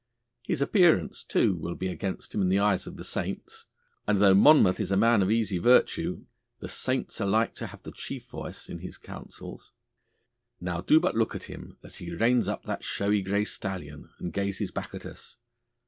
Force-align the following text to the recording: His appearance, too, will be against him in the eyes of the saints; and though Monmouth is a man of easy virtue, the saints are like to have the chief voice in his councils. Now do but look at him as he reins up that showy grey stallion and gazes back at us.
His 0.41 0.63
appearance, 0.63 1.23
too, 1.23 1.55
will 1.55 1.75
be 1.75 1.87
against 1.87 2.33
him 2.33 2.41
in 2.41 2.49
the 2.49 2.57
eyes 2.57 2.87
of 2.87 2.97
the 2.97 3.03
saints; 3.03 3.67
and 4.07 4.17
though 4.17 4.33
Monmouth 4.33 4.79
is 4.79 4.91
a 4.91 4.97
man 4.97 5.21
of 5.21 5.29
easy 5.29 5.59
virtue, 5.59 6.25
the 6.59 6.67
saints 6.67 7.21
are 7.21 7.27
like 7.27 7.53
to 7.57 7.67
have 7.67 7.83
the 7.83 7.91
chief 7.91 8.25
voice 8.27 8.67
in 8.67 8.79
his 8.79 8.97
councils. 8.97 9.71
Now 10.59 10.81
do 10.81 10.99
but 10.99 11.13
look 11.15 11.35
at 11.35 11.43
him 11.43 11.77
as 11.83 11.97
he 11.97 12.15
reins 12.15 12.47
up 12.47 12.63
that 12.63 12.83
showy 12.83 13.21
grey 13.21 13.45
stallion 13.45 14.09
and 14.17 14.33
gazes 14.33 14.71
back 14.71 14.95
at 14.95 15.05
us. 15.05 15.37